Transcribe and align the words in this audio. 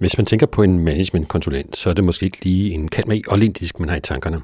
Hvis 0.00 0.18
man 0.18 0.26
tænker 0.26 0.46
på 0.46 0.62
en 0.62 0.78
managementkonsulent, 0.78 1.76
så 1.76 1.90
er 1.90 1.94
det 1.94 2.04
måske 2.04 2.24
ikke 2.26 2.44
lige 2.44 2.72
en 2.72 2.88
kald 2.88 3.06
med 3.06 3.20
olympisk, 3.28 3.80
man 3.80 3.88
har 3.88 3.96
i 3.96 4.00
tankerne. 4.00 4.40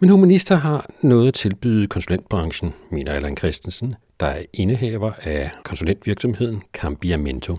Men 0.00 0.10
humanister 0.10 0.56
har 0.56 0.90
noget 1.02 1.28
at 1.28 1.34
tilbyde 1.34 1.86
konsulentbranchen, 1.86 2.74
mener 2.90 3.12
Allan 3.12 3.36
Christensen, 3.36 3.94
der 4.20 4.26
er 4.26 4.42
indehaver 4.52 5.12
af 5.22 5.50
konsulentvirksomheden 5.64 6.62
Cambiamento. 6.72 7.56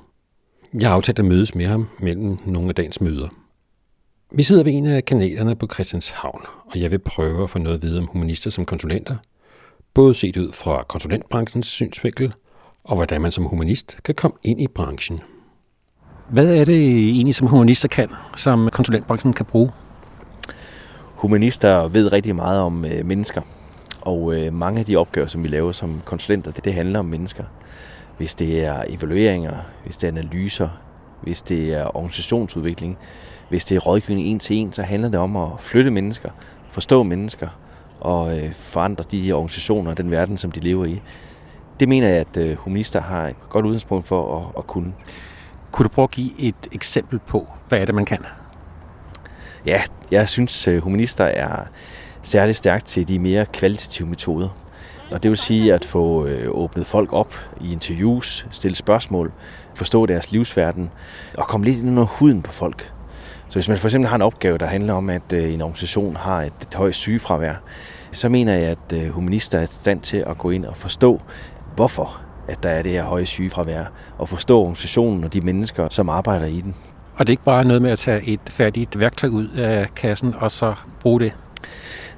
Jeg 0.73 0.89
har 0.89 0.95
aftalt 0.95 1.19
at 1.19 1.25
mødes 1.25 1.55
med 1.55 1.65
ham 1.65 1.87
mellem 1.99 2.37
nogle 2.45 2.69
af 2.69 2.75
dagens 2.75 3.01
møder. 3.01 3.29
Vi 4.31 4.43
sidder 4.43 4.63
ved 4.63 4.73
en 4.73 4.85
af 4.85 5.05
kanalerne 5.05 5.55
på 5.55 5.67
Christianshavn, 5.73 6.41
og 6.65 6.79
jeg 6.79 6.91
vil 6.91 6.99
prøve 6.99 7.43
at 7.43 7.49
få 7.49 7.59
noget 7.59 7.77
at 7.77 7.83
vide 7.83 7.99
om 7.99 8.05
humanister 8.05 8.49
som 8.49 8.65
konsulenter, 8.65 9.15
både 9.93 10.15
set 10.15 10.37
ud 10.37 10.51
fra 10.51 10.83
konsulentbranchens 10.83 11.67
synsvinkel, 11.67 12.33
og 12.83 12.95
hvordan 12.95 13.21
man 13.21 13.31
som 13.31 13.43
humanist 13.43 13.97
kan 14.03 14.15
komme 14.15 14.37
ind 14.43 14.61
i 14.61 14.67
branchen. 14.67 15.19
Hvad 16.29 16.55
er 16.55 16.65
det 16.65 17.09
egentlig, 17.09 17.35
som 17.35 17.47
humanister 17.47 17.87
kan, 17.87 18.09
som 18.35 18.69
konsulentbranchen 18.73 19.33
kan 19.33 19.45
bruge? 19.45 19.71
Humanister 21.15 21.87
ved 21.87 22.11
rigtig 22.11 22.35
meget 22.35 22.61
om 22.61 22.85
øh, 22.85 23.05
mennesker, 23.05 23.41
og 24.01 24.35
øh, 24.35 24.53
mange 24.53 24.79
af 24.79 24.85
de 24.85 24.95
opgaver, 24.95 25.27
som 25.27 25.43
vi 25.43 25.47
laver 25.47 25.71
som 25.71 26.01
konsulenter, 26.05 26.51
det, 26.51 26.65
det 26.65 26.73
handler 26.73 26.99
om 26.99 27.05
mennesker. 27.05 27.43
Hvis 28.17 28.35
det 28.35 28.65
er 28.65 28.83
evalueringer, 28.89 29.53
hvis 29.83 29.97
det 29.97 30.07
er 30.07 30.11
analyser, 30.11 30.69
hvis 31.21 31.41
det 31.41 31.73
er 31.73 31.95
organisationsudvikling, 31.95 32.97
hvis 33.49 33.65
det 33.65 33.75
er 33.75 33.79
rådgivning 33.79 34.27
en 34.27 34.39
til 34.39 34.55
en, 34.55 34.73
så 34.73 34.81
handler 34.81 35.09
det 35.09 35.19
om 35.19 35.37
at 35.37 35.49
flytte 35.59 35.91
mennesker, 35.91 36.29
forstå 36.71 37.03
mennesker 37.03 37.47
og 37.99 38.39
øh, 38.39 38.53
forandre 38.53 39.03
de 39.11 39.31
organisationer 39.31 39.91
og 39.91 39.97
den 39.97 40.11
verden, 40.11 40.37
som 40.37 40.51
de 40.51 40.59
lever 40.59 40.85
i. 40.85 41.01
Det 41.79 41.89
mener 41.89 42.07
jeg, 42.07 42.17
at 42.17 42.37
øh, 42.37 42.57
humanister 42.57 43.01
har 43.01 43.27
et 43.27 43.35
godt 43.49 43.65
udgangspunkt 43.65 44.07
for 44.07 44.37
at, 44.37 44.43
at 44.57 44.67
kunne. 44.67 44.93
Kunne 45.71 45.83
du 45.83 45.89
prøve 45.89 46.03
at 46.03 46.11
give 46.11 46.31
et 46.39 46.55
eksempel 46.71 47.19
på, 47.19 47.53
hvad 47.67 47.79
er 47.79 47.85
det, 47.85 47.95
man 47.95 48.05
kan? 48.05 48.25
Ja, 49.65 49.81
jeg 50.11 50.29
synes, 50.29 50.67
øh, 50.67 50.83
humanister 50.83 51.25
er 51.25 51.65
særligt 52.21 52.57
stærkt 52.57 52.85
til 52.85 53.07
de 53.07 53.19
mere 53.19 53.45
kvalitative 53.45 54.07
metoder. 54.07 54.49
Og 55.11 55.23
det 55.23 55.31
vil 55.31 55.37
sige 55.37 55.73
at 55.73 55.85
få 55.85 56.25
øh, 56.25 56.47
åbnet 56.51 56.85
folk 56.85 57.13
op 57.13 57.33
i 57.61 57.71
interviews, 57.71 58.47
stille 58.51 58.75
spørgsmål, 58.75 59.31
forstå 59.75 60.05
deres 60.05 60.31
livsverden 60.31 60.89
og 61.37 61.47
komme 61.47 61.65
lidt 61.65 61.77
ind 61.77 61.89
under 61.89 62.03
huden 62.03 62.41
på 62.41 62.51
folk. 62.51 62.93
Så 63.47 63.55
hvis 63.55 63.67
man 63.67 63.77
for 63.77 63.87
eksempel 63.87 64.09
har 64.09 64.15
en 64.15 64.21
opgave, 64.21 64.57
der 64.57 64.65
handler 64.65 64.93
om, 64.93 65.09
at 65.09 65.33
øh, 65.33 65.53
en 65.53 65.61
organisation 65.61 66.15
har 66.15 66.41
et, 66.41 66.53
et 66.61 66.73
højt 66.73 66.95
sygefravær, 66.95 67.53
så 68.11 68.29
mener 68.29 68.53
jeg, 68.53 68.77
at 68.91 69.09
humanister 69.09 69.59
er 69.59 69.63
i 69.63 69.65
stand 69.65 70.01
til 70.01 70.17
at 70.27 70.37
gå 70.37 70.49
ind 70.49 70.65
og 70.65 70.77
forstå, 70.77 71.21
hvorfor 71.75 72.21
at 72.49 72.63
der 72.63 72.69
er 72.69 72.81
det 72.81 72.91
her 72.91 73.03
høje 73.03 73.25
sygefravær, 73.25 73.83
og 74.17 74.29
forstå 74.29 74.59
organisationen 74.59 75.23
og 75.23 75.33
de 75.33 75.41
mennesker, 75.41 75.89
som 75.89 76.09
arbejder 76.09 76.45
i 76.45 76.61
den. 76.61 76.75
Og 77.15 77.27
det 77.27 77.29
er 77.29 77.33
ikke 77.33 77.43
bare 77.43 77.65
noget 77.65 77.81
med 77.81 77.91
at 77.91 77.99
tage 77.99 78.23
et 78.23 78.39
færdigt 78.49 78.99
værktøj 78.99 79.29
ud 79.29 79.47
af 79.47 79.95
kassen 79.95 80.35
og 80.39 80.51
så 80.51 80.73
bruge 81.01 81.19
det? 81.19 81.33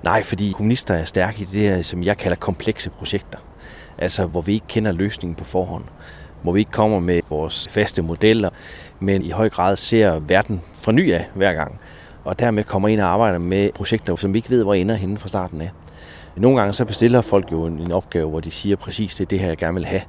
Nej, 0.04 0.24
fordi 0.24 0.52
kommunister 0.56 0.94
er 0.94 1.04
stærke 1.04 1.42
i 1.42 1.46
det 1.46 1.62
her, 1.62 1.82
som 1.82 2.04
jeg 2.04 2.18
kalder 2.18 2.36
komplekse 2.36 2.90
projekter. 2.90 3.38
Altså, 3.98 4.26
hvor 4.26 4.42
vi 4.42 4.54
ikke 4.54 4.68
kender 4.68 4.92
løsningen 4.92 5.36
på 5.36 5.44
forhånd. 5.44 5.84
Hvor 6.42 6.52
vi 6.52 6.60
ikke 6.60 6.72
kommer 6.72 7.00
med 7.00 7.22
vores 7.30 7.68
faste 7.68 8.02
modeller, 8.02 8.50
men 9.00 9.22
i 9.22 9.30
høj 9.30 9.50
grad 9.50 9.76
ser 9.76 10.20
verden 10.20 10.62
fra 10.74 10.92
ny 10.92 11.14
af 11.14 11.26
hver 11.36 11.54
gang. 11.54 11.80
Og 12.24 12.40
dermed 12.40 12.64
kommer 12.64 12.88
ind 12.88 13.02
og 13.02 13.08
arbejder 13.08 13.40
med 13.40 13.70
projekter, 13.76 14.16
som 14.16 14.34
vi 14.34 14.40
ikke 14.40 14.50
ved, 14.50 14.64
hvor 14.64 14.74
ender 14.74 14.96
henne 14.96 15.18
fra 15.18 15.28
starten 15.28 15.62
af. 15.62 15.72
Nogle 16.36 16.60
gange 16.60 16.74
så 16.74 16.86
bestiller 16.86 17.22
folk 17.22 17.52
jo 17.52 17.66
en, 17.66 17.92
opgave, 17.92 18.30
hvor 18.30 18.40
de 18.40 18.52
siger 18.52 18.76
præcis, 18.76 19.16
det 19.16 19.22
er 19.22 19.28
det 19.28 19.40
her, 19.40 19.48
jeg 19.48 19.58
gerne 19.58 19.74
vil 19.74 19.86
have. 19.86 20.02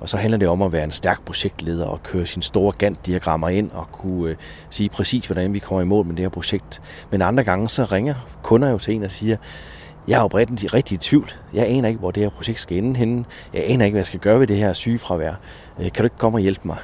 Og 0.00 0.08
så 0.08 0.16
handler 0.16 0.38
det 0.38 0.48
om 0.48 0.62
at 0.62 0.72
være 0.72 0.84
en 0.84 0.90
stærk 0.90 1.24
projektleder 1.24 1.86
og 1.86 2.02
køre 2.02 2.26
sine 2.26 2.42
store 2.42 2.72
Gantt-diagrammer 2.78 3.48
ind 3.48 3.70
og 3.70 3.86
kunne 3.92 4.30
øh, 4.30 4.36
sige 4.70 4.88
præcis, 4.88 5.26
hvordan 5.26 5.52
vi 5.52 5.58
kommer 5.58 5.82
i 5.82 5.84
mål 5.84 6.06
med 6.06 6.16
det 6.16 6.22
her 6.22 6.28
projekt. 6.28 6.82
Men 7.10 7.22
andre 7.22 7.44
gange 7.44 7.68
så 7.68 7.84
ringer 7.84 8.14
kunder 8.42 8.70
jo 8.70 8.78
til 8.78 8.94
en 8.94 9.02
og 9.02 9.10
siger, 9.10 9.36
jeg 10.08 10.18
er 10.18 10.22
oprindeligt 10.22 10.74
rigtig 10.74 10.94
i 10.94 10.98
tvivl. 10.98 11.30
Jeg 11.54 11.66
aner 11.66 11.88
ikke, 11.88 12.00
hvor 12.00 12.10
det 12.10 12.22
her 12.22 12.30
projekt 12.30 12.60
skal 12.60 12.78
ende 12.78 12.96
henne. 12.96 13.24
Jeg 13.54 13.62
aner 13.66 13.84
ikke, 13.84 13.94
hvad 13.94 14.00
jeg 14.00 14.06
skal 14.06 14.20
gøre 14.20 14.40
ved 14.40 14.46
det 14.46 14.56
her 14.56 14.72
sygefravær. 14.72 15.34
Øh, 15.78 15.84
kan 15.84 16.02
du 16.02 16.04
ikke 16.04 16.18
komme 16.18 16.36
og 16.36 16.42
hjælpe 16.42 16.60
mig? 16.64 16.78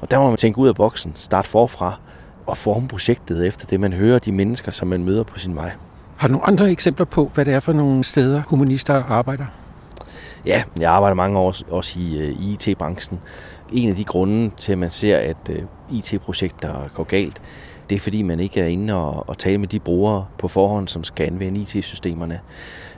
Og 0.00 0.10
der 0.10 0.18
må 0.18 0.28
man 0.28 0.36
tænke 0.36 0.58
ud 0.58 0.68
af 0.68 0.74
boksen, 0.74 1.12
starte 1.14 1.48
forfra 1.48 1.98
og 2.46 2.56
forme 2.56 2.88
projektet 2.88 3.46
efter 3.46 3.66
det, 3.66 3.80
man 3.80 3.92
hører 3.92 4.18
de 4.18 4.32
mennesker, 4.32 4.72
som 4.72 4.88
man 4.88 5.04
møder 5.04 5.22
på 5.22 5.38
sin 5.38 5.56
vej. 5.56 5.70
Har 6.22 6.28
du 6.28 6.32
nogle 6.32 6.46
andre 6.46 6.70
eksempler 6.70 7.06
på, 7.06 7.30
hvad 7.34 7.44
det 7.44 7.54
er 7.54 7.60
for 7.60 7.72
nogle 7.72 8.04
steder, 8.04 8.42
humanister 8.48 9.04
arbejder? 9.04 9.44
Ja, 10.46 10.62
jeg 10.80 10.90
arbejder 10.90 11.14
mange 11.14 11.38
år 11.38 11.54
også 11.70 12.00
i 12.00 12.18
øh, 12.18 12.36
uh, 12.36 12.52
IT-branchen. 12.52 13.20
En 13.72 13.88
af 13.88 13.96
de 13.96 14.04
grunde 14.04 14.50
til, 14.56 14.72
at 14.72 14.78
man 14.78 14.90
ser, 14.90 15.16
at 15.18 15.36
øh, 15.50 15.62
uh, 15.88 15.98
IT-projekter 15.98 16.88
går 16.94 17.04
galt, 17.04 17.42
det 17.90 17.96
er 17.96 18.00
fordi, 18.00 18.22
man 18.22 18.40
ikke 18.40 18.60
er 18.60 18.66
inde 18.66 18.94
og, 18.94 19.28
og 19.28 19.38
tale 19.38 19.58
med 19.58 19.68
de 19.68 19.78
brugere 19.78 20.26
på 20.38 20.48
forhånd, 20.48 20.88
som 20.88 21.04
skal 21.04 21.26
anvende 21.26 21.60
IT-systemerne 21.60 22.40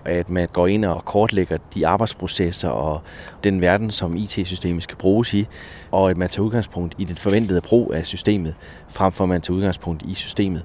at 0.04 0.30
man 0.30 0.48
går 0.52 0.66
ind 0.66 0.84
og 0.84 1.04
kortlægger 1.04 1.58
de 1.74 1.86
arbejdsprocesser 1.86 2.68
og 2.68 3.02
den 3.44 3.60
verden, 3.60 3.90
som 3.90 4.16
IT-systemet 4.16 4.82
skal 4.82 4.96
bruges 4.96 5.34
i, 5.34 5.46
og 5.90 6.10
at 6.10 6.16
man 6.16 6.28
tager 6.28 6.46
udgangspunkt 6.46 6.94
i 6.98 7.04
den 7.04 7.16
forventede 7.16 7.60
brug 7.60 7.92
af 7.94 8.06
systemet, 8.06 8.54
frem 8.88 9.12
for 9.12 9.24
at 9.24 9.28
man 9.28 9.40
tager 9.40 9.56
udgangspunkt 9.56 10.02
i 10.02 10.14
systemet. 10.14 10.64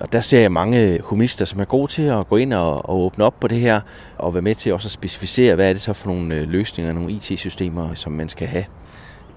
Og 0.00 0.12
der 0.12 0.20
ser 0.20 0.40
jeg 0.40 0.52
mange 0.52 1.00
humanister, 1.02 1.44
som 1.44 1.60
er 1.60 1.64
gode 1.64 1.92
til 1.92 2.02
at 2.02 2.28
gå 2.28 2.36
ind 2.36 2.52
og, 2.52 2.88
og 2.88 3.00
åbne 3.00 3.24
op 3.24 3.40
på 3.40 3.48
det 3.48 3.60
her, 3.60 3.80
og 4.18 4.34
være 4.34 4.42
med 4.42 4.54
til 4.54 4.72
også 4.72 4.86
at 4.86 4.92
specificere, 4.92 5.54
hvad 5.54 5.68
er 5.68 5.72
det 5.72 5.82
så 5.82 5.92
for 5.92 6.08
nogle 6.08 6.34
øh, 6.34 6.48
løsninger, 6.48 6.92
nogle 6.92 7.12
IT-systemer, 7.12 7.94
som 7.94 8.12
man 8.12 8.28
skal 8.28 8.48
have. 8.48 8.64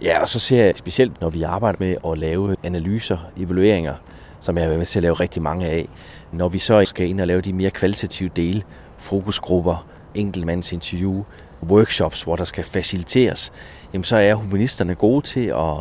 Ja, 0.02 0.22
og 0.22 0.30
så 0.30 0.40
ser 0.40 0.66
jeg 0.66 0.74
specielt, 0.76 1.22
når 1.22 1.30
vi 1.30 1.42
arbejder 1.42 1.78
med 1.80 1.96
at 2.12 2.18
lave 2.18 2.56
analyser, 2.64 3.18
evalueringer, 3.38 3.94
som 4.40 4.56
jeg 4.56 4.64
har 4.64 4.70
været 4.70 4.80
med 4.80 4.86
til 4.86 5.00
at 5.00 5.04
lave 5.04 5.14
rigtig 5.14 5.42
mange 5.42 5.68
af, 5.68 5.90
når 6.32 6.50
vi 6.50 6.60
så 6.60 6.86
skal 6.86 7.10
ind 7.10 7.22
og 7.22 7.28
lave 7.28 7.42
de 7.42 7.54
mere 7.54 7.72
kvalitative 7.72 8.30
dele, 8.36 8.64
fokusgrupper, 8.98 9.88
enkeltmandsinterview, 10.16 11.24
workshops, 11.64 12.22
hvor 12.22 12.36
der 12.36 12.44
skal 12.44 12.64
faciliteres, 12.64 13.52
jamen 13.94 14.04
så 14.04 14.16
er 14.16 14.34
humanisterne 14.34 14.96
gode 14.96 15.26
til 15.26 15.46
at 15.46 15.76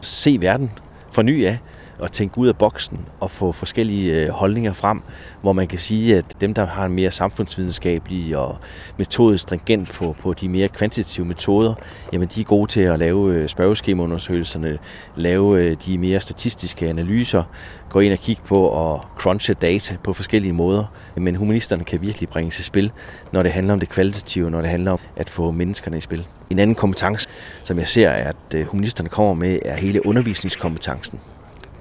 se 0.00 0.38
verden 0.40 0.70
fra 1.10 1.22
ny 1.22 1.46
af, 1.46 1.58
og 1.98 2.12
tænke 2.12 2.38
ud 2.38 2.48
af 2.48 2.56
boksen 2.56 2.98
og 3.20 3.30
få 3.30 3.52
forskellige 3.52 4.22
øh, 4.22 4.28
holdninger 4.28 4.72
frem, 4.72 5.02
hvor 5.40 5.52
man 5.52 5.66
kan 5.68 5.78
sige, 5.78 6.16
at 6.16 6.40
dem, 6.40 6.54
der 6.54 6.66
har 6.66 6.86
en 6.86 6.92
mere 6.92 7.10
samfundsvidenskabelig 7.10 8.36
og 8.36 8.56
metodisk 8.96 9.42
stringent 9.42 9.92
på, 9.92 10.16
på 10.20 10.32
de 10.32 10.48
mere 10.48 10.68
kvantitative 10.68 11.26
metoder, 11.26 11.74
jamen 12.12 12.28
de 12.28 12.40
er 12.40 12.44
gode 12.44 12.70
til 12.70 12.80
at 12.80 12.98
lave 12.98 13.34
øh, 13.34 13.48
spørgeskemaundersøgelserne, 13.48 14.78
lave 15.16 15.62
øh, 15.62 15.76
de 15.86 15.98
mere 15.98 16.20
statistiske 16.20 16.88
analyser, 16.88 17.42
gå 17.90 18.00
ind 18.00 18.12
og 18.12 18.18
kigge 18.18 18.42
på 18.44 18.62
og 18.62 19.04
crunche 19.18 19.54
data 19.54 19.96
på 20.02 20.12
forskellige 20.12 20.52
måder. 20.52 20.84
Men 21.16 21.34
humanisterne 21.34 21.84
kan 21.84 22.02
virkelig 22.02 22.28
bringe 22.28 22.52
sig 22.52 22.62
i 22.62 22.64
spil, 22.64 22.92
når 23.32 23.42
det 23.42 23.52
handler 23.52 23.72
om 23.72 23.80
det 23.80 23.88
kvalitative, 23.88 24.50
når 24.50 24.60
det 24.60 24.70
handler 24.70 24.92
om 24.92 24.98
at 25.16 25.30
få 25.30 25.50
menneskerne 25.50 25.96
i 25.96 26.00
spil. 26.00 26.26
En 26.50 26.58
anden 26.58 26.74
kompetence, 26.74 27.28
som 27.62 27.78
jeg 27.78 27.86
ser, 27.86 28.10
at 28.10 28.66
humanisterne 28.66 29.08
kommer 29.08 29.34
med, 29.34 29.58
er 29.64 29.76
hele 29.76 30.06
undervisningskompetencen 30.06 31.20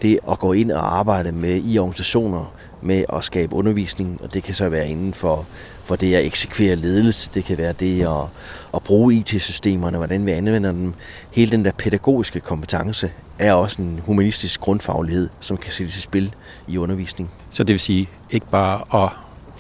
det 0.01 0.19
at 0.31 0.39
gå 0.39 0.53
ind 0.53 0.71
og 0.71 0.97
arbejde 0.97 1.31
med 1.31 1.61
i 1.65 1.79
organisationer 1.79 2.53
med 2.81 3.05
at 3.13 3.23
skabe 3.23 3.55
undervisning, 3.55 4.19
og 4.23 4.33
det 4.33 4.43
kan 4.43 4.53
så 4.53 4.69
være 4.69 4.89
inden 4.89 5.13
for, 5.13 5.45
for 5.83 5.95
det 5.95 6.15
at 6.15 6.25
eksekvere 6.25 6.75
ledelse, 6.75 7.31
det 7.33 7.43
kan 7.43 7.57
være 7.57 7.73
det 7.73 8.01
at, 8.01 8.27
at 8.73 8.83
bruge 8.83 9.13
IT-systemerne, 9.13 9.97
hvordan 9.97 10.25
vi 10.25 10.31
anvender 10.31 10.71
dem. 10.71 10.93
Hele 11.31 11.51
den 11.51 11.65
der 11.65 11.71
pædagogiske 11.71 12.39
kompetence 12.39 13.11
er 13.39 13.53
også 13.53 13.81
en 13.81 14.01
humanistisk 14.05 14.61
grundfaglighed, 14.61 15.29
som 15.39 15.57
kan 15.57 15.71
sættes 15.71 15.97
i 15.97 16.01
spil 16.01 16.35
i 16.67 16.77
undervisning. 16.77 17.31
Så 17.49 17.63
det 17.63 17.73
vil 17.73 17.79
sige 17.79 18.09
ikke 18.29 18.47
bare 18.49 19.03
at 19.03 19.09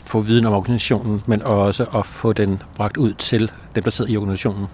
få 0.05 0.21
viden 0.21 0.45
om 0.45 0.53
organisationen, 0.53 1.21
men 1.25 1.41
også 1.41 1.85
at 1.95 2.05
få 2.05 2.33
den 2.33 2.61
bragt 2.75 2.97
ud 2.97 3.13
til 3.13 3.51
dem, 3.75 3.83
der 3.83 3.91
sidder 3.91 4.11
i 4.11 4.17
organisationen? 4.17 4.67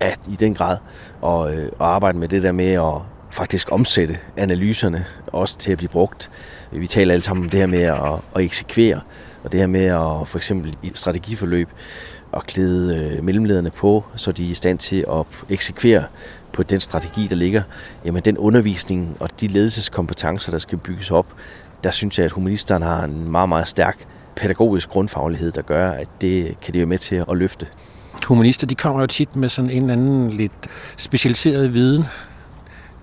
Ja, 0.00 0.12
i 0.28 0.36
den 0.36 0.54
grad. 0.54 0.78
Og, 1.20 1.54
øh, 1.54 1.68
og 1.78 1.94
arbejde 1.94 2.18
med 2.18 2.28
det 2.28 2.42
der 2.42 2.52
med 2.52 2.72
at 2.72 3.15
faktisk 3.36 3.72
omsætte 3.72 4.18
analyserne 4.36 5.04
også 5.26 5.58
til 5.58 5.72
at 5.72 5.78
blive 5.78 5.88
brugt. 5.88 6.30
Vi 6.72 6.86
taler 6.86 7.12
alle 7.12 7.24
sammen 7.24 7.44
om 7.44 7.50
det 7.50 7.60
her 7.60 7.66
med 7.66 7.82
at, 7.82 8.20
at 8.36 8.42
eksekvere, 8.42 9.00
og 9.44 9.52
det 9.52 9.60
her 9.60 9.66
med 9.66 9.84
at 9.84 10.28
for 10.28 10.36
eksempel 10.36 10.76
i 10.82 10.86
et 10.86 10.98
strategiforløb 10.98 11.68
at 12.36 12.46
klæde 12.46 12.96
øh, 12.96 13.24
mellemlederne 13.24 13.70
på, 13.70 14.04
så 14.16 14.32
de 14.32 14.46
er 14.46 14.50
i 14.50 14.54
stand 14.54 14.78
til 14.78 15.04
at 15.10 15.26
eksekvere 15.48 16.04
på 16.52 16.62
den 16.62 16.80
strategi, 16.80 17.26
der 17.26 17.36
ligger. 17.36 17.62
Jamen 18.04 18.22
den 18.22 18.38
undervisning 18.38 19.16
og 19.20 19.40
de 19.40 19.46
ledelseskompetencer, 19.46 20.50
der 20.50 20.58
skal 20.58 20.78
bygges 20.78 21.10
op, 21.10 21.26
der 21.84 21.90
synes 21.90 22.18
jeg, 22.18 22.24
at 22.24 22.32
humanisterne 22.32 22.84
har 22.84 23.04
en 23.04 23.30
meget, 23.30 23.48
meget 23.48 23.68
stærk 23.68 24.06
pædagogisk 24.36 24.88
grundfaglighed, 24.88 25.52
der 25.52 25.62
gør, 25.62 25.90
at 25.90 26.08
det 26.20 26.60
kan 26.60 26.74
de 26.74 26.78
være 26.78 26.86
med 26.86 26.98
til 26.98 27.24
at 27.30 27.36
løfte. 27.36 27.66
Humanister, 28.26 28.66
de 28.66 28.74
kommer 28.74 29.00
jo 29.00 29.06
tit 29.06 29.36
med 29.36 29.48
sådan 29.48 29.70
en 29.70 29.82
eller 29.82 29.92
anden 29.92 30.30
lidt 30.30 30.52
specialiseret 30.96 31.74
viden, 31.74 32.04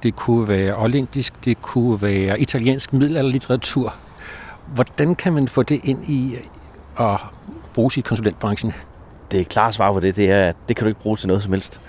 det 0.04 0.16
kunne 0.16 0.48
være 0.48 0.76
olympisk, 0.78 1.46
det 1.46 1.62
kunne 1.62 2.02
være 2.02 2.40
italiensk 2.40 2.94
middelalderlitteratur. 2.94 3.96
Hvordan 4.68 5.16
kan 5.16 5.34
man 5.34 5.48
få 5.48 5.64
Det 5.64 5.80
ind 5.84 6.10
i 6.10 6.36
øh, 6.36 7.12
at 7.12 7.20
bruge 7.74 7.92
i 7.98 8.02
konsulentbranchen? 8.02 8.74
Det 9.32 9.50
klare 9.50 9.74
svar 9.74 9.94
på 9.94 10.00
det, 10.00 10.16
det 10.16 10.32
er, 10.32 10.50
at 10.50 10.56
det 10.68 10.76
kan 10.76 10.86
du 10.86 10.90
ikke 10.90 11.02
bruge 11.02 11.18
til 11.18 11.28
noget 11.28 11.44
som 11.44 11.54
helst. 11.54 11.82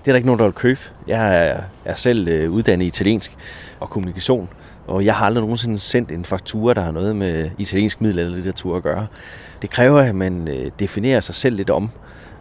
Det 0.00 0.08
er 0.08 0.12
der 0.12 0.16
ikke 0.16 0.26
nogen, 0.26 0.38
der 0.38 0.44
vil 0.44 0.54
købe. 0.54 0.80
Jeg 1.06 1.48
er, 1.48 1.60
er 1.84 1.94
selv 1.94 2.28
øh, 2.28 2.50
uddannet 2.50 2.84
i 2.84 2.88
italiensk 2.88 3.36
og 3.80 3.90
kommunikation, 3.90 4.48
og 4.86 5.04
jeg 5.04 5.14
har 5.14 5.26
aldrig 5.26 5.42
nogensinde 5.42 5.78
sendt 5.78 6.12
en 6.12 6.24
faktura, 6.24 6.74
der 6.74 6.82
har 6.82 6.90
noget 6.90 7.16
med 7.16 7.50
italiensk 7.58 8.00
middelalderlitteratur 8.00 8.76
at 8.76 8.82
gøre. 8.82 9.06
Det 9.62 9.70
kræver, 9.70 10.00
at 10.00 10.14
man 10.14 10.48
øh, 10.48 10.70
definerer 10.80 11.20
sig 11.20 11.34
selv 11.34 11.56
lidt 11.56 11.70
om, 11.70 11.90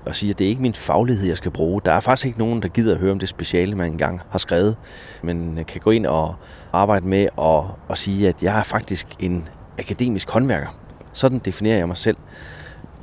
og 0.05 0.15
sige, 0.15 0.29
at 0.29 0.39
det 0.39 0.45
er 0.45 0.49
ikke 0.49 0.61
min 0.61 0.73
faglighed, 0.73 1.27
jeg 1.27 1.37
skal 1.37 1.51
bruge. 1.51 1.81
Der 1.85 1.91
er 1.91 1.99
faktisk 1.99 2.25
ikke 2.25 2.39
nogen, 2.39 2.61
der 2.61 2.67
gider 2.67 2.93
at 2.93 2.99
høre 2.99 3.11
om 3.11 3.19
det 3.19 3.29
speciale, 3.29 3.75
man 3.75 3.91
engang 3.91 4.21
har 4.29 4.39
skrevet. 4.39 4.75
Men 5.23 5.59
kan 5.67 5.81
gå 5.81 5.91
ind 5.91 6.05
og 6.05 6.35
arbejde 6.73 7.07
med 7.07 7.27
og, 7.35 7.71
og 7.87 7.97
sige, 7.97 8.27
at 8.27 8.43
jeg 8.43 8.59
er 8.59 8.63
faktisk 8.63 9.07
en 9.19 9.47
akademisk 9.79 10.29
håndværker. 10.29 10.67
Sådan 11.13 11.39
definerer 11.39 11.77
jeg 11.77 11.87
mig 11.87 11.97
selv. 11.97 12.17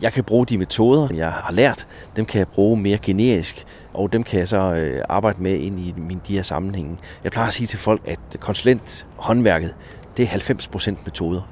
Jeg 0.02 0.12
kan 0.12 0.24
bruge 0.24 0.46
de 0.46 0.58
metoder, 0.58 1.08
jeg 1.14 1.32
har 1.32 1.52
lært, 1.52 1.86
dem 2.16 2.24
kan 2.24 2.38
jeg 2.38 2.48
bruge 2.48 2.76
mere 2.76 2.98
generisk, 2.98 3.64
og 3.94 4.12
dem 4.12 4.22
kan 4.22 4.40
jeg 4.40 4.48
så 4.48 4.74
øh, 4.74 5.04
arbejde 5.08 5.42
med 5.42 5.58
ind 5.58 5.80
i 5.80 5.94
min, 5.96 6.20
de 6.28 6.34
her 6.34 6.42
sammenhænge. 6.42 6.98
Jeg 7.24 7.32
plejer 7.32 7.48
at 7.48 7.54
sige 7.54 7.66
til 7.66 7.78
folk, 7.78 8.00
at 8.04 8.18
konsulenthåndværket, 8.40 9.74
det 10.16 10.22
er 10.22 10.28
90% 10.28 10.94
metoder. 11.04 11.42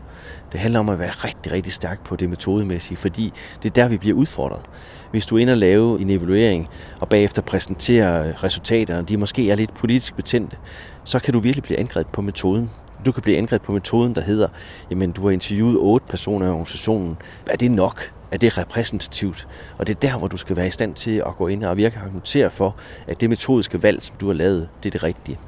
Det 0.53 0.61
handler 0.61 0.81
om 0.81 0.89
at 0.89 0.99
være 0.99 1.11
rigtig, 1.11 1.53
rigtig 1.53 1.73
stærk 1.73 2.05
på 2.05 2.17
det 2.17 2.31
metodemæssige, 2.31 2.97
fordi 2.97 3.33
det 3.63 3.69
er 3.69 3.75
der, 3.83 3.89
vi 3.89 3.97
bliver 3.97 4.17
udfordret. 4.17 4.63
Hvis 5.11 5.27
du 5.27 5.37
ender 5.37 5.55
og 5.55 5.59
lave 5.59 6.01
en 6.01 6.11
evaluering, 6.11 6.67
og 7.01 7.09
bagefter 7.09 7.43
præsentere 7.43 8.33
resultaterne, 8.33 9.07
de 9.07 9.17
måske 9.17 9.51
er 9.51 9.55
lidt 9.55 9.75
politisk 9.75 10.17
betændte, 10.17 10.57
så 11.05 11.19
kan 11.19 11.33
du 11.33 11.41
virkelig 11.41 11.63
blive 11.63 11.79
angrebet 11.79 12.13
på 12.13 12.23
metoden. 12.23 12.71
Du 13.07 13.13
kan 13.13 13.23
blive 13.23 13.39
angrebet 13.39 13.67
på 13.67 13.73
metoden, 13.73 14.15
der 14.15 14.21
hedder, 14.21 14.49
jamen 14.91 15.13
du 15.13 15.23
har 15.23 15.31
interviewet 15.31 15.77
otte 15.79 16.07
personer 16.09 16.47
i 16.47 16.49
organisationen. 16.49 17.17
Er 17.47 17.57
det 17.57 17.71
nok? 17.71 18.13
Er 18.31 18.37
det 18.37 18.59
repræsentativt? 18.59 19.49
Og 19.79 19.87
det 19.87 19.95
er 19.95 20.01
der, 20.01 20.19
hvor 20.19 20.29
du 20.29 20.37
skal 20.37 20.57
være 20.57 20.67
i 20.67 20.71
stand 20.71 20.95
til 20.95 21.23
at 21.27 21.37
gå 21.37 21.47
ind 21.49 21.65
og 21.65 21.77
virke 21.77 21.99
argumentere 21.99 22.51
for, 22.51 22.77
at 23.07 23.21
det 23.21 23.29
metodiske 23.31 23.83
valg, 23.83 24.03
som 24.03 24.17
du 24.21 24.27
har 24.27 24.35
lavet, 24.35 24.69
det 24.83 24.89
er 24.89 24.91
det 24.91 25.03
rigtige. 25.03 25.39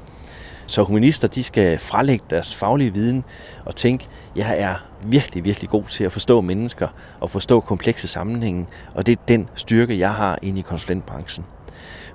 Så 0.67 0.83
humanister, 0.83 1.27
de 1.27 1.43
skal 1.43 1.79
frelægge 1.79 2.25
deres 2.29 2.55
faglige 2.55 2.93
viden 2.93 3.23
og 3.65 3.75
tænke, 3.75 4.07
jeg 4.35 4.59
er 4.59 4.75
virkelig, 5.03 5.43
virkelig 5.43 5.69
god 5.69 5.83
til 5.83 6.03
at 6.03 6.11
forstå 6.11 6.41
mennesker 6.41 6.87
og 7.19 7.29
forstå 7.29 7.59
komplekse 7.59 8.07
sammenhænge, 8.07 8.67
og 8.93 9.05
det 9.05 9.11
er 9.11 9.23
den 9.27 9.49
styrke, 9.55 9.99
jeg 9.99 10.11
har 10.11 10.39
inde 10.41 10.59
i 10.59 10.61
konsulentbranchen. 10.61 11.45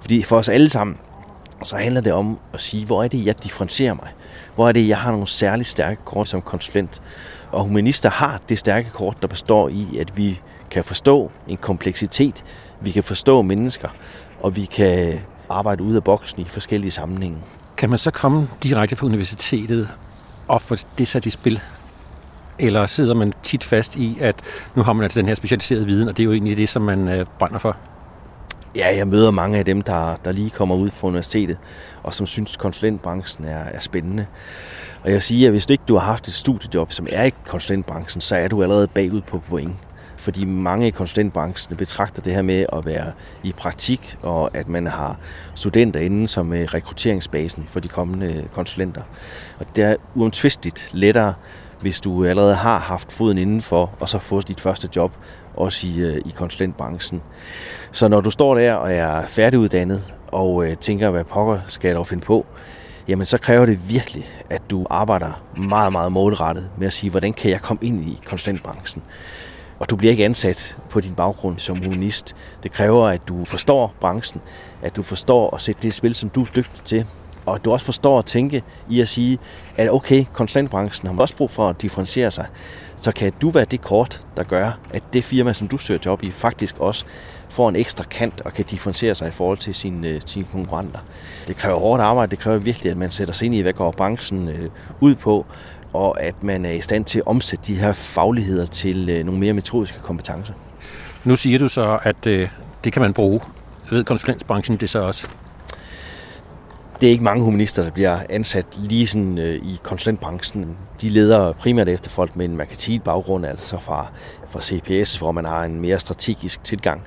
Fordi 0.01 0.23
for 0.23 0.37
os 0.37 0.49
alle 0.49 0.69
sammen, 0.69 0.97
så 1.63 1.77
handler 1.77 2.01
det 2.01 2.13
om 2.13 2.39
at 2.53 2.61
sige, 2.61 2.87
hvor 2.87 3.05
er 3.05 3.09
det, 3.09 3.27
jeg 3.27 3.45
differentierer 3.45 3.95
mig? 3.95 4.09
Hvor 4.55 4.69
er 4.69 4.73
det, 4.73 4.89
jeg 4.89 4.99
har 4.99 5.11
nogle 5.11 5.27
særligt 5.27 5.69
stærke 5.69 6.01
kort 6.05 6.29
som 6.29 6.43
konsulent? 6.43 7.03
Og 7.53 7.65
humanister 7.65 8.11
har 8.11 8.41
det 8.49 8.59
stærke 8.59 8.91
kort, 8.91 9.17
der 9.23 9.29
består 9.29 9.69
i, 9.69 9.99
at 10.01 10.17
vi 10.17 10.41
kan 10.71 10.85
forstå 10.85 11.31
en 11.49 11.57
kompleksitet, 11.57 12.45
vi 12.81 12.91
kan 12.91 13.05
forstå 13.05 13.43
mennesker, 13.43 13.89
og 14.41 14.57
vi 14.57 14.65
kan 14.65 15.21
arbejde 15.49 15.83
ud 15.83 15.95
af 15.95 16.05
boksen 16.05 16.43
i 16.43 16.45
forskellige 16.45 16.91
sammenhænge. 16.91 17.39
Kan 17.79 17.91
man 17.91 17.99
så 17.99 18.11
komme 18.11 18.49
direkte 18.63 18.97
fra 18.97 19.07
universitetet 19.07 19.89
og 20.49 20.63
få 20.63 20.77
det 20.99 21.09
sat 21.09 21.27
i 21.27 21.31
spil? 21.31 21.61
Eller 22.59 22.87
sidder 22.87 23.15
man 23.15 23.33
tit 23.43 23.65
fast 23.65 23.97
i, 23.97 24.19
at 24.21 24.35
nu 24.75 24.83
har 24.83 24.93
man 24.93 25.03
altså 25.03 25.21
den 25.21 25.29
her 25.29 25.35
specialiserede 25.35 25.87
viden, 25.87 26.09
og 26.09 26.17
det 26.17 26.23
er 26.23 26.25
jo 26.25 26.33
egentlig 26.33 26.57
det, 26.57 26.69
som 26.69 26.83
man 26.83 27.09
øh, 27.09 27.27
brænder 27.39 27.59
for? 27.59 27.77
Ja, 28.77 28.97
jeg 28.97 29.09
møder 29.09 29.31
mange 29.31 29.59
af 29.59 29.65
dem, 29.65 29.83
der, 29.83 30.17
der 30.25 30.33
lige 30.33 30.51
kommer 30.51 30.75
ud 30.75 30.91
fra 30.91 31.09
universitetet, 31.09 31.59
og 32.03 32.15
som 32.15 32.27
synes, 32.27 32.57
konsulentbranchen 32.57 33.45
er, 33.45 33.59
er 33.59 33.81
spændende. 33.81 34.27
Og 35.03 35.07
jeg 35.07 35.15
vil 35.15 35.23
sige, 35.23 35.47
at 35.47 35.53
hvis 35.53 35.67
ikke 35.71 35.85
du 35.89 35.97
har 35.97 36.07
haft 36.07 36.29
et 36.29 36.35
studiejob, 36.35 36.93
som 36.93 37.07
er 37.11 37.25
i 37.25 37.33
konsulentbranchen, 37.47 38.21
så 38.21 38.37
er 38.37 38.49
du 38.49 38.63
allerede 38.63 38.89
bagud 38.89 39.21
på 39.21 39.39
point 39.39 39.77
fordi 40.19 40.45
mange 40.45 40.87
i 40.87 40.91
konsulentbranchen 40.91 41.77
betragter 41.77 42.23
det 42.23 42.35
her 42.35 42.43
med 42.43 42.67
at 42.73 42.87
være 42.87 43.13
i 43.45 43.53
praktik, 43.53 44.17
og 44.23 44.57
at 44.57 44.69
man 44.69 44.87
har 44.87 45.19
studenter 45.55 46.01
inden 46.01 46.29
som 46.29 46.53
øh, 46.53 46.65
rekrutteringsbasen 46.65 47.67
for 47.69 47.81
de 47.81 47.89
kommende 47.89 48.27
øh, 48.27 48.45
konsulenter. 48.47 49.03
Og 49.59 49.67
det 49.77 49.85
er 49.85 49.97
uomtvisteligt 50.15 50.91
lettere, 50.93 51.35
hvis 51.81 52.01
du 52.01 52.25
allerede 52.25 52.55
har 52.55 52.79
haft 52.79 53.13
foden 53.13 53.39
indenfor, 53.39 53.91
og 54.01 54.09
så 54.09 54.19
fået 54.19 54.49
dit 54.49 54.61
første 54.61 54.89
job, 54.97 55.13
også 55.57 55.87
i, 55.87 55.99
øh, 55.99 56.17
i 56.17 56.33
konsulentbranchen. 56.35 57.23
Så 57.93 58.09
når 58.09 58.21
du 58.21 58.31
står 58.31 58.55
der 58.55 58.73
og 58.73 58.93
er 58.93 59.27
færdiguddannet, 59.27 60.15
og 60.33 60.67
øh, 60.67 60.77
tænker, 60.77 61.11
hvad 61.11 61.25
pokker 61.25 61.59
skal 61.67 61.89
jeg 61.89 61.97
dog 61.97 62.07
finde 62.07 62.25
på, 62.25 62.47
jamen 63.09 63.27
så 63.27 63.39
kræver 63.39 63.67
det 63.67 63.89
virkelig, 63.89 64.27
at 64.51 64.63
du 64.71 64.87
arbejder 64.91 65.43
meget, 65.69 65.93
meget 65.93 66.13
målrettet 66.13 66.71
med 66.79 66.87
at 66.87 66.93
sige, 66.93 67.11
hvordan 67.11 67.33
kan 67.33 67.51
jeg 67.51 67.61
komme 67.61 67.81
ind 67.83 68.05
i 68.05 68.21
konsulentbranchen. 68.25 69.03
Og 69.79 69.91
du 69.91 69.97
bliver 69.97 70.11
ikke 70.11 70.25
ansat 70.25 70.79
på 70.91 71.01
din 71.01 71.15
baggrund 71.15 71.59
som 71.59 71.77
humanist. 71.85 72.37
Det 72.63 72.73
kræver, 72.73 73.09
at 73.09 73.29
du 73.29 73.45
forstår 73.45 73.95
branchen, 74.01 74.41
at 74.83 74.97
du 74.97 75.03
forstår 75.03 75.55
at 75.55 75.61
sætte 75.61 75.83
det 75.83 75.95
spil, 75.95 76.15
som 76.15 76.29
du 76.31 76.43
er 76.43 76.47
dygtig 76.57 76.85
til, 76.85 77.07
og 77.47 77.55
at 77.55 77.65
du 77.65 77.73
også 77.73 77.87
forstår 77.87 78.19
at 78.19 78.25
tænke 78.25 78.63
i 78.91 79.01
at 79.01 79.09
sige, 79.09 79.39
at 79.77 79.91
okay, 79.91 80.25
konsulentbranchen 80.33 81.09
har 81.09 81.23
også 81.23 81.37
brug 81.37 81.51
for 81.51 81.69
at 81.69 81.83
differentiere 81.83 82.31
sig, 82.31 82.47
så 82.97 83.13
kan 83.13 83.33
du 83.43 83.51
være 83.51 83.65
det 83.65 83.81
kort, 83.81 84.27
der 84.37 84.43
gør, 84.43 84.79
at 84.91 85.03
det 85.13 85.25
firma, 85.25 85.53
som 85.53 85.69
du 85.69 85.79
søger 85.79 86.01
job 86.07 86.23
i, 86.23 86.31
faktisk 86.31 86.79
også 86.79 87.05
får 87.51 87.69
en 87.69 87.77
ekstra 87.77 88.05
kant 88.05 88.41
og 88.41 88.53
kan 88.53 88.65
differentiere 88.65 89.15
sig 89.15 89.29
i 89.29 89.31
forhold 89.31 89.59
til 89.59 89.75
sine, 89.75 90.09
øh, 90.09 90.21
sine 90.27 90.47
konkurrenter. 90.53 90.99
Det 91.49 91.57
kræver 91.57 91.79
hårdt 91.79 92.03
arbejde, 92.03 92.31
det 92.31 92.39
kræver 92.39 92.59
virkelig, 92.59 92.91
at 92.91 92.97
man 92.97 93.11
sætter 93.11 93.35
sig 93.35 93.47
ind 93.47 93.55
i, 93.55 93.61
hvad 93.61 93.73
går 93.73 93.91
branchen 93.91 94.49
øh, 94.49 94.71
ud 95.01 95.15
på, 95.15 95.47
og 95.93 96.23
at 96.23 96.43
man 96.43 96.65
er 96.65 96.71
i 96.71 96.81
stand 96.81 97.05
til 97.05 97.19
at 97.19 97.27
omsætte 97.27 97.65
de 97.67 97.75
her 97.75 97.93
fagligheder 97.93 98.67
til 98.67 99.09
øh, 99.09 99.25
nogle 99.25 99.41
mere 99.41 99.53
metodiske 99.53 99.99
kompetencer. 100.03 100.55
Nu 101.25 101.37
siger 101.37 101.59
du 101.59 101.69
så, 101.69 101.99
at 102.03 102.27
øh, 102.27 102.49
det 102.85 102.93
kan 102.93 103.03
man 103.03 103.13
bruge. 103.13 103.41
Ved 103.91 104.05
konsulentbranchen 104.05 104.77
det 104.77 104.91
så 104.91 104.99
også? 104.99 105.29
Det 107.01 107.07
er 107.07 107.11
ikke 107.11 107.25
mange 107.25 107.45
humanister, 107.45 107.83
der 107.83 107.91
bliver 107.91 108.19
ansat 108.31 108.67
lige 108.77 109.07
sådan 109.07 109.39
øh, 109.39 109.55
i 109.55 109.79
konsulentbranchen. 109.83 110.77
De 111.01 111.09
leder 111.09 111.53
primært 111.53 111.89
efter 111.89 112.11
folk 112.11 112.37
med 112.37 112.45
en 112.45 112.57
merkantil 112.57 113.01
baggrund, 113.01 113.47
altså 113.47 113.79
fra, 113.81 114.07
fra 114.49 114.61
CPS, 114.61 115.17
hvor 115.17 115.33
man 115.33 115.45
har 115.45 115.65
en 115.65 115.81
mere 115.81 115.99
strategisk 115.99 116.65
tilgang. 116.65 117.03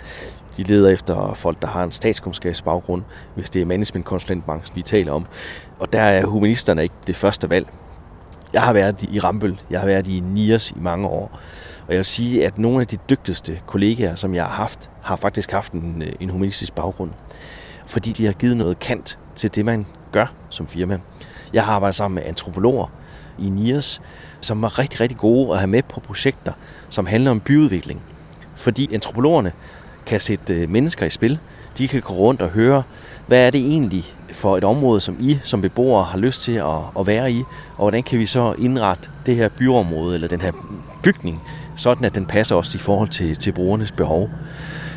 De 0.57 0.63
leder 0.63 0.89
efter 0.89 1.34
folk, 1.34 1.62
der 1.62 1.68
har 1.68 1.84
en 1.84 1.92
statskundskabsbaggrund, 1.92 3.04
hvis 3.36 3.50
det 3.50 3.62
er 3.62 3.66
managementkonsulentbranchen, 3.66 4.75
vi 4.75 4.81
taler 4.81 5.12
om. 5.12 5.25
Og 5.80 5.94
der 5.94 6.01
er 6.01 6.25
humanisterne 6.25 6.84
ikke 6.84 6.95
det 7.07 7.16
første 7.16 7.50
valg. 7.50 7.68
Jeg 8.53 8.62
har 8.62 8.74
været 8.74 9.03
i 9.03 9.19
Rambøl, 9.19 9.62
jeg 9.69 9.80
har 9.80 9.88
været 9.88 10.07
i 10.07 10.19
NIAS 10.19 10.71
i 10.71 10.80
mange 10.80 11.07
år, 11.07 11.39
og 11.88 11.89
jeg 11.89 11.98
vil 11.98 12.06
sige, 12.06 12.45
at 12.45 12.57
nogle 12.57 12.81
af 12.81 12.88
de 12.88 12.98
dygtigste 13.09 13.62
kollegaer, 13.68 14.15
som 14.15 14.36
jeg 14.36 14.44
har 14.44 14.51
haft, 14.51 14.89
har 15.03 15.15
faktisk 15.15 15.51
haft 15.51 15.74
en, 15.74 16.01
øh, 16.01 16.13
en 16.19 16.30
humanistisk 16.30 16.75
baggrund. 16.75 17.12
Fordi 17.88 18.12
de 18.12 18.25
har 18.25 18.33
givet 18.33 18.57
noget 18.57 18.80
kant 18.80 19.19
til 19.36 19.56
det, 19.56 19.65
man 19.65 19.86
gør 20.12 20.33
som 20.50 20.68
firma. 20.68 21.00
Jeg 21.53 21.65
har 21.65 21.74
arbejdet 21.74 21.95
sammen 21.95 22.15
med 22.15 22.24
antropologer 22.30 22.92
i 23.39 23.50
NIAS, 23.50 24.01
som 24.41 24.62
var 24.62 24.79
rigtig, 24.79 25.00
rigtig 25.00 25.17
gode 25.17 25.51
at 25.51 25.58
have 25.58 25.67
med 25.67 25.84
på 25.84 26.00
projekter, 26.00 26.53
som 26.89 27.05
handler 27.05 27.31
om 27.31 27.39
byudvikling. 27.39 28.01
Fordi 28.55 28.93
antropologerne 28.93 29.51
kan 30.05 30.20
sætte 30.20 30.53
øh, 30.53 30.70
mennesker 30.70 31.05
i 31.05 31.10
spil. 31.10 31.39
De 31.77 31.88
kan 31.88 32.01
gå 32.01 32.13
rundt 32.13 32.41
og 32.41 32.50
høre, 32.50 32.84
hvad 33.27 33.48
er 33.48 33.50
det 33.50 33.62
egentlig 33.62 34.05
for 34.31 34.58
et 34.58 34.63
område, 34.63 35.01
som 35.01 35.17
I 35.20 35.39
som 35.43 35.62
beboere 35.62 36.03
har 36.03 36.17
lyst 36.17 36.41
til 36.41 36.51
at, 36.51 36.79
at 37.00 37.08
være 37.08 37.31
i, 37.31 37.39
og 37.77 37.77
hvordan 37.77 38.03
kan 38.03 38.20
vi 38.20 38.25
så 38.25 38.53
indrette 38.58 39.10
det 39.25 39.36
her 39.36 39.50
byområde, 39.50 40.15
eller 40.15 40.27
den 40.27 40.41
her 40.41 40.51
bygning, 41.03 41.41
sådan 41.75 42.05
at 42.05 42.15
den 42.15 42.25
passer 42.25 42.55
også 42.55 42.77
i 42.77 42.81
forhold 42.81 43.10
til, 43.10 43.36
til 43.36 43.51
brugernes 43.51 43.91
behov. 43.91 44.29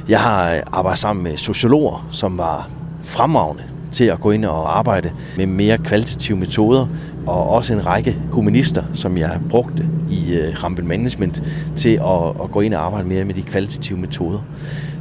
Jeg 0.08 0.20
har 0.20 0.54
øh, 0.54 0.60
arbejdet 0.72 0.98
sammen 0.98 1.22
med 1.22 1.36
sociologer, 1.36 2.08
som 2.10 2.38
var 2.38 2.68
fremragende 3.02 3.62
til 3.92 4.04
at 4.04 4.20
gå 4.20 4.30
ind 4.30 4.44
og 4.44 4.78
arbejde 4.78 5.12
med 5.36 5.46
mere 5.46 5.78
kvalitative 5.78 6.38
metoder, 6.38 6.86
og 7.26 7.50
også 7.50 7.74
en 7.74 7.86
række 7.86 8.18
humanister, 8.30 8.84
som 8.92 9.18
jeg 9.18 9.40
brugte 9.50 9.88
i 10.10 10.38
uh, 10.38 10.64
Rambel 10.64 10.84
Management, 10.84 11.42
til 11.76 11.90
at, 11.90 12.42
at 12.44 12.50
gå 12.50 12.60
ind 12.60 12.74
og 12.74 12.84
arbejde 12.84 13.08
mere 13.08 13.24
med 13.24 13.34
de 13.34 13.42
kvalitative 13.42 13.98
metoder. 13.98 14.38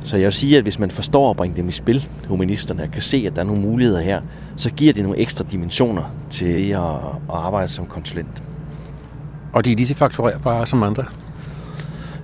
Så 0.03 0.18
jeg 0.18 0.25
vil 0.25 0.34
sige, 0.34 0.58
at 0.58 0.63
hvis 0.63 0.80
man 0.80 0.92
forstår 0.92 1.30
at 1.30 1.38
bringe 1.38 1.58
dem 1.58 1.68
i 1.68 1.72
spil, 1.72 2.08
humanisterne, 2.27 2.89
kan 2.94 3.01
se, 3.01 3.24
at 3.27 3.36
der 3.36 3.42
er 3.42 3.46
nogle 3.46 3.62
muligheder 3.62 4.01
her, 4.01 4.22
så 4.58 4.70
giver 4.70 4.94
det 4.94 5.03
nogle 5.03 5.20
ekstra 5.20 5.44
dimensioner 5.51 6.03
til 6.30 6.70
at, 6.70 6.80
at 6.80 6.96
arbejde 7.30 7.68
som 7.68 7.86
konsulent. 7.86 8.44
Og 9.53 9.65
de 9.65 9.72
er 9.72 9.75
lige 9.75 9.88
så 9.88 9.94
fakturerbare 9.94 10.65
som 10.65 10.84
andre? 10.84 11.06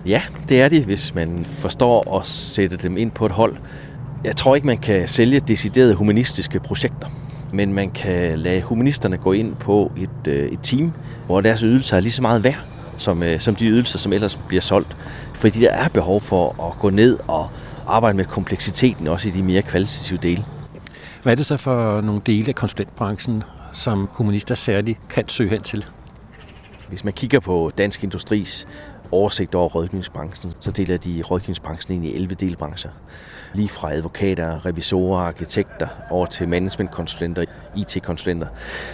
Ja, 0.06 0.22
det 0.50 0.62
er 0.62 0.70
det, 0.70 0.84
hvis 0.84 1.16
man 1.16 1.46
forstår 1.46 2.20
at 2.20 2.26
sætte 2.26 2.78
dem 2.78 2.98
ind 2.98 3.12
på 3.12 3.26
et 3.26 3.32
hold. 3.32 3.56
Jeg 4.24 4.36
tror 4.36 4.56
ikke, 4.56 4.68
man 4.68 4.78
kan 4.78 5.08
sælge 5.08 5.40
deciderede 5.40 5.96
humanistiske 5.96 6.60
projekter, 6.60 7.08
men 7.54 7.74
man 7.74 7.90
kan 7.90 8.40
lade 8.40 8.62
humanisterne 8.62 9.18
gå 9.18 9.32
ind 9.32 9.56
på 9.56 9.92
et, 9.98 10.28
øh, 10.28 10.50
et 10.50 10.60
team, 10.64 10.94
hvor 11.26 11.42
deres 11.42 11.60
ydelser 11.60 11.98
er 11.98 12.02
lige 12.02 12.12
så 12.12 12.22
meget 12.22 12.44
værd, 12.44 12.66
som, 12.98 13.24
øh, 13.24 13.40
som 13.40 13.56
de 13.56 13.66
ydelser, 13.66 14.00
som 14.00 14.14
ellers 14.14 14.40
bliver 14.48 14.62
solgt. 14.62 14.98
Fordi 15.34 15.60
der 15.60 15.70
er 15.70 15.88
behov 15.88 16.22
for 16.22 16.68
at 16.68 16.80
gå 16.80 16.90
ned 16.90 17.18
og 17.28 17.50
arbejde 17.88 18.18
med 18.18 18.26
kompleksiteten, 18.26 19.08
også 19.08 19.28
i 19.28 19.32
de 19.32 19.44
mere 19.44 19.62
kvalitative 19.62 20.20
dele. 20.24 20.46
Hvad 21.24 21.34
er 21.34 21.36
det 21.36 21.46
så 21.46 21.58
for 21.58 22.02
nogle 22.02 22.22
dele 22.26 22.48
af 22.48 22.56
konsulentbranchen, 22.56 23.44
som 23.74 24.10
humanister 24.12 24.56
særligt 24.56 25.00
kan 25.10 25.30
søge 25.30 25.50
hen 25.50 25.62
til? 25.62 25.86
Hvis 26.90 27.04
man 27.04 27.14
kigger 27.14 27.40
på 27.40 27.72
Dansk 27.78 28.04
Industris 28.04 28.68
oversigt 29.12 29.56
over 29.56 29.70
rådgivningsbranchen, 29.70 30.54
så 30.60 30.72
deler 30.72 30.98
de 30.98 31.22
rådgivningsbranchen 31.32 31.96
ind 31.96 32.06
i 32.06 32.16
11 32.16 32.36
delbrancher. 32.36 32.92
Lige 33.54 33.70
fra 33.70 33.94
advokater, 33.94 34.66
revisorer, 34.66 35.20
arkitekter 35.20 35.88
over 36.10 36.26
til 36.26 36.50
managementkonsulenter, 36.50 37.46
IT-konsulenter. 37.76 38.48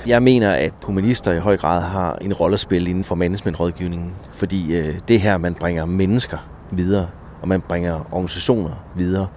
Jeg 0.07 0.23
mener, 0.23 0.51
at 0.51 0.73
humanister 0.83 1.31
i 1.31 1.39
høj 1.39 1.57
grad 1.57 1.81
har 1.81 2.15
en 2.15 2.33
rolle 2.33 2.53
at 2.53 2.59
spille 2.59 2.89
inden 2.89 3.03
for 3.03 3.15
managementrådgivningen, 3.15 4.13
fordi 4.33 4.75
øh, 4.75 4.99
det 5.07 5.21
her, 5.21 5.37
man 5.37 5.53
bringer 5.53 5.85
mennesker 5.85 6.37
videre, 6.71 7.07
og 7.41 7.47
man 7.47 7.61
bringer 7.61 8.07
organisationer 8.11 8.85
videre. 8.95 9.27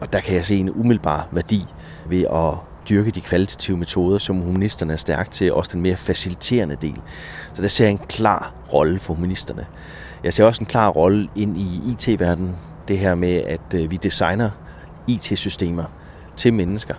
Og 0.00 0.12
der 0.12 0.20
kan 0.20 0.34
jeg 0.34 0.46
se 0.46 0.56
en 0.56 0.70
umiddelbar 0.70 1.28
værdi 1.32 1.66
ved 2.08 2.24
at 2.32 2.54
dyrke 2.88 3.10
de 3.10 3.20
kvalitative 3.20 3.76
metoder, 3.76 4.18
som 4.18 4.40
humanisterne 4.40 4.92
er 4.92 4.96
stærke 4.96 5.30
til, 5.30 5.52
også 5.52 5.70
den 5.72 5.80
mere 5.82 5.96
faciliterende 5.96 6.76
del. 6.82 7.00
Så 7.52 7.62
der 7.62 7.68
ser 7.68 7.84
jeg 7.84 7.92
en 7.92 8.00
klar 8.08 8.52
rolle 8.72 8.98
for 8.98 9.14
humanisterne. 9.14 9.66
Jeg 10.24 10.34
ser 10.34 10.44
også 10.44 10.62
en 10.62 10.66
klar 10.66 10.88
rolle 10.88 11.28
ind 11.36 11.56
i 11.56 11.80
IT-verdenen, 11.92 12.56
det 12.88 12.98
her 12.98 13.14
med, 13.14 13.34
at 13.34 13.74
øh, 13.74 13.90
vi 13.90 13.96
designer 13.96 14.50
IT-systemer 15.06 15.84
til 16.36 16.54
mennesker. 16.54 16.94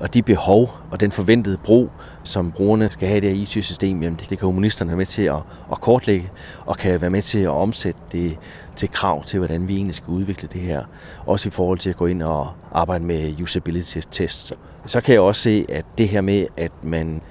Og 0.00 0.14
de 0.14 0.22
behov 0.22 0.70
og 0.90 1.00
den 1.00 1.12
forventede 1.12 1.56
brug, 1.56 1.90
som 2.22 2.52
brugerne 2.52 2.88
skal 2.88 3.08
have 3.08 3.18
i 3.18 3.20
det 3.20 3.30
her 3.30 3.42
IT-system, 3.42 4.02
jamen 4.02 4.18
det 4.30 4.38
kan 4.38 4.46
humanisterne 4.46 4.88
være 4.88 4.96
med 4.96 5.06
til 5.06 5.22
at, 5.22 5.36
at 5.72 5.80
kortlægge, 5.80 6.30
og 6.66 6.76
kan 6.76 7.00
være 7.00 7.10
med 7.10 7.22
til 7.22 7.38
at 7.38 7.48
omsætte 7.48 8.00
det 8.12 8.38
til 8.76 8.90
krav 8.90 9.24
til, 9.24 9.38
hvordan 9.38 9.68
vi 9.68 9.76
egentlig 9.76 9.94
skal 9.94 10.10
udvikle 10.10 10.48
det 10.52 10.60
her. 10.60 10.84
Også 11.26 11.48
i 11.48 11.50
forhold 11.50 11.78
til 11.78 11.90
at 11.90 11.96
gå 11.96 12.06
ind 12.06 12.22
og 12.22 12.48
arbejde 12.72 13.04
med 13.04 13.40
usability 13.42 13.98
tests. 14.10 14.52
Så 14.86 15.00
kan 15.00 15.12
jeg 15.12 15.22
også 15.22 15.42
se, 15.42 15.66
at 15.68 15.86
det 15.98 16.08
her 16.08 16.20
med, 16.20 16.46
at 16.56 16.72
man 16.82 17.22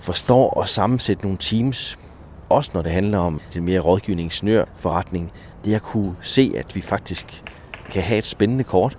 forstår 0.00 0.60
at 0.60 0.68
sammensætte 0.68 1.22
nogle 1.22 1.38
teams, 1.38 1.98
også 2.54 2.70
når 2.74 2.82
det 2.82 2.92
handler 2.92 3.18
om 3.18 3.40
den 3.54 3.64
mere 3.64 3.80
rådgivningsnørforretning, 3.80 5.30
det 5.64 5.74
at 5.74 5.82
kunne 5.82 6.16
se, 6.20 6.52
at 6.56 6.76
vi 6.76 6.80
faktisk 6.80 7.42
kan 7.90 8.02
have 8.02 8.18
et 8.18 8.24
spændende 8.24 8.64
kort 8.64 8.98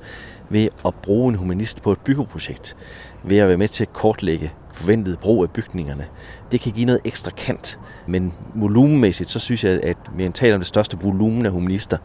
ved 0.49 0.69
at 0.85 0.95
bruge 0.95 1.29
en 1.29 1.35
humanist 1.35 1.81
på 1.81 1.91
et 1.91 1.99
byggeprojekt, 1.99 2.77
ved 3.23 3.37
at 3.37 3.47
være 3.47 3.57
med 3.57 3.67
til 3.67 3.83
at 3.83 3.93
kortlægge 3.93 4.51
forventede 4.75 5.17
brug 5.17 5.43
af 5.43 5.49
bygningerne. 5.49 6.05
Det 6.51 6.61
kan 6.61 6.71
give 6.71 6.85
noget 6.85 7.01
ekstra 7.05 7.31
kant, 7.31 7.79
men 8.07 8.33
volumenmæssigt, 8.55 9.29
så 9.29 9.39
synes 9.39 9.63
jeg, 9.63 9.79
at 9.83 9.97
vi 10.15 10.29
taler 10.29 10.55
om 10.55 10.59
det 10.59 10.67
største 10.67 10.97
volumen 11.01 11.45
af 11.45 11.51
humanister, 11.51 11.97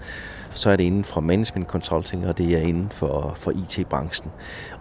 så 0.50 0.70
er 0.70 0.76
det 0.76 0.84
inden 0.84 1.04
for 1.04 1.20
management 1.20 1.68
consulting, 1.68 2.26
og 2.26 2.38
det 2.38 2.56
er 2.56 2.60
inden 2.60 2.88
for, 2.90 3.32
for 3.36 3.50
IT-branchen. 3.50 4.30